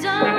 done. 0.00 0.29